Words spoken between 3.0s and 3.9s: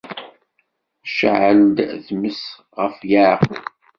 Yeɛqub.